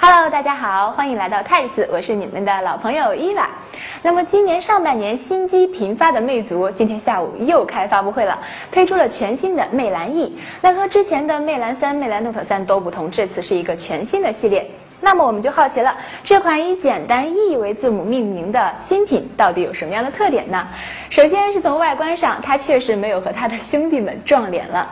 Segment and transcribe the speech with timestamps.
[0.00, 3.48] Hello，大家好，欢迎来到泰斯，我是你们的老朋友伊娃。
[4.00, 8.38] 那么今年上半年新机频发的魅族，今天下午又开发布会了，
[8.70, 10.38] 推出了全新的魅蓝 E。
[10.60, 14.70] 那和之前的魅蓝三、魅蓝 Note 三都不同，这次是一个全新的系列。
[15.00, 15.92] 那么我们就好奇了，
[16.22, 20.64] 这款以简单 E 为字母命名的新品到底有什么样的特点呢？
[21.10, 24.88] 首先是从外观上，它确实没有和它的兄弟们撞脸了。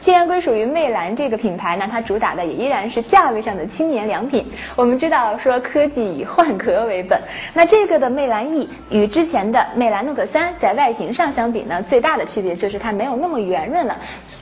[0.00, 4.46] 既然归属于魅蓝这个品牌，那它主打的也依然是价位上的青年良品。
[4.74, 7.20] 我们知道说科技以换壳为本，
[7.52, 13.94] 那这个的魅蓝 E 与之前的魅蓝 Note 三在外形上相比呢，最大的区别就是它没有那么圆润了，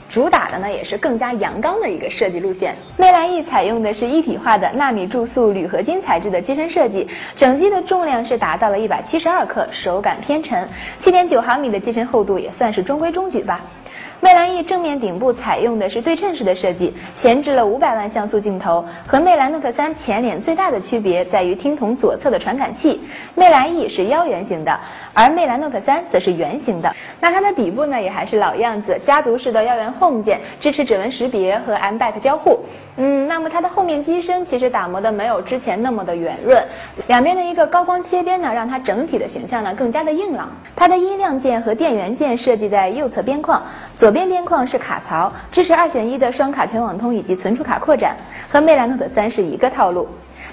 [0.08, 2.72] 主打的呢也是更加阳刚的一个设计路线。
[2.96, 10.68] 魅蓝 E 采用的是一体化的纳米注塑铝合金材质的机身设计，整机的重量是达到了一百七十二克，手感偏沉，
[11.00, 13.60] 七点九毫米的机身厚度也算是中规中矩吧。
[14.20, 18.84] 魅蓝 E 正面顶部采用的是对称式的设计，前置了五百万像素镜头。
[19.06, 23.00] 和魅蓝 Note 三前脸最大的区别在于听筒左侧的传感器，
[23.36, 24.80] 魅蓝 E 是腰圆形的，
[25.18, 26.94] 而魅蓝 Note 三则是圆形的。
[27.20, 32.60] 那它的底部呢，也还是老样子，家族式的腰圆 Home 键，支持指纹识别和 M Back 交互。
[32.98, 36.62] 嗯，那么它的后面机身其实打磨的没有之前那么的圆润，
[37.08, 40.48] 两边的一个高光切边呢，让它整体的形象呢更加的硬朗。
[40.76, 43.60] 它的音量键和电源键设计在右侧边框，
[43.96, 48.14] 左边边框是卡槽，支持二选一的双卡全网通以及存储卡扩展，
[48.48, 50.06] 和魅蓝 Note 三是一个套路。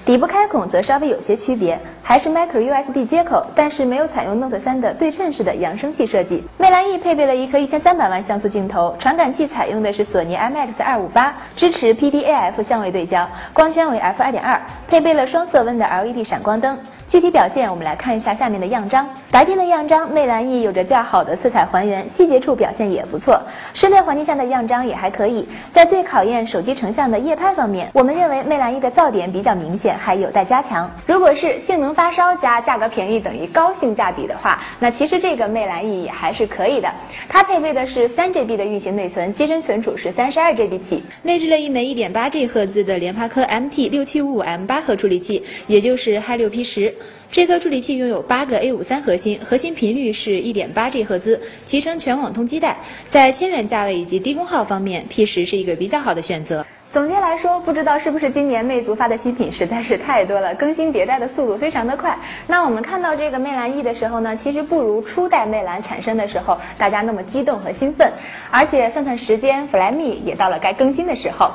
[0.06, 6.44] 底部开孔则稍微有些区别，还是 Micro USB 接口，但是没有采用 Note 3的对称式的扬声器设计。
[6.58, 16.78] 魅蓝 E 配备了一颗一千三百万像素镜头，传感器采用的是索尼 IMX 二五八，支持 PDAF 相位对焦，光圈为 f 二点二，配备了双色温的 LED 闪光灯。
[17.08, 19.08] 具体表现，我们来看一下下面的样张。
[19.36, 23.38] 白天的样张，魅蓝 E 有着较好的色彩还原，细节处表现也不错。
[23.74, 25.46] 室内环境下的样张也还可以。
[25.70, 30.90] 在最考验手机成像的夜拍方面，我们认为魅蓝 E 的噪点比较明显，还有待加强。
[31.06, 36.90] 如果是性能发烧加价格便宜等于高性价比的话，那其实这个魅蓝 E 也还是可以的。
[37.28, 46.94] 它配备的是三 GB 的运行内存，机身存储是三十二 GB 起，内置了一枚一点八 G 赫兹的联发科 MT 六七五五 M 八核处理器，也就是嗨六 P 十。
[47.28, 52.76] 这颗处理器拥有八个 A 五三核心，核心频率是一点八 G 赫兹，集成全网通基带。
[53.08, 56.64] 在千元价位以及低功耗方面，P 十是一个比较好的选择。
[56.88, 62.16] 总结来说，不知道是不是今年魅族发的新品实在是太多了，更新迭代的速度非常的快。
[62.46, 68.10] 那我们看到这个魅蓝 E 的时候呢，其实不如初代魅蓝产生的时候大家那么激动和兴奋。
[68.50, 71.50] 而且算算时间，Flyme 也到了该更新的时候。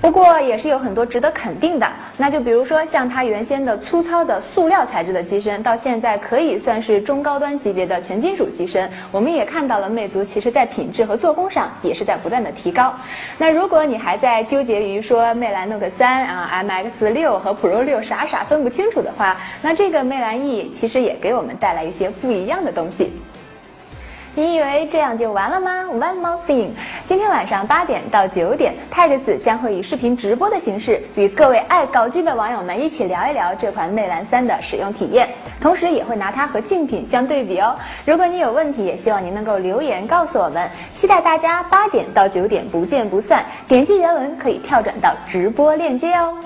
[0.00, 1.86] 不过也是有很多值得肯定的，
[2.16, 8.88] 那就比如说像它原先的粗糙的塑料材质的机身，到现在可以算是中高端级别的全金属机身。
[9.10, 12.94] 我们也看到了魅族其实在品质和做工上也是在不断的提高。
[13.38, 23.10] 那如果你还在纠结于说魅蓝 Note 三啊、MX 六和 Pro 六傻傻分不清楚的话，那这个魅蓝 E 其实也给我们带来一些不一样的东西。
[24.36, 26.68] 你以为这样就完了吗？One more thing，
[27.06, 35.26] 今天晚上八点到九点，Tags 将会以视频直播的形式与各位爱搞机的网友们一起聊一聊这款魅蓝三的使用体验，
[35.58, 37.74] 同时也会拿它和竞品相对比哦。
[38.04, 40.68] 如果你有问题，也希望您能够留言告诉我们。
[40.92, 43.42] 期待大家八点到九点不见不散。
[43.66, 46.36] 点击原文可以跳转到直播链接哦。